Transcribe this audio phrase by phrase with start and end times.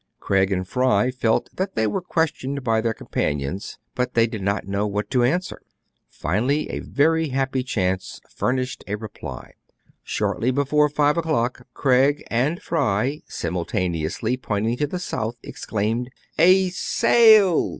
[0.19, 4.67] Craig and Fry felt that they were questioned by their companions; but they did not
[4.67, 5.61] know what to answer.
[6.09, 9.53] Finally a very happy chance furnished a reply.
[10.01, 16.09] Shortly before five o'clock, Craig and Fry, simul taneously pointing to the south, exclaimed,
[16.39, 17.69] —"A sail